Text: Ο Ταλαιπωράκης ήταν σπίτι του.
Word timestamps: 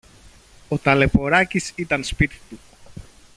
Ο 0.69 0.77
Ταλαιπωράκης 0.77 1.71
ήταν 1.75 2.03
σπίτι 2.03 2.39
του. 2.49 2.59